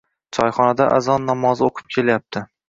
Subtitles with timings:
[0.37, 2.45] —Choyxonada azon namozi o‘qib kelyapti.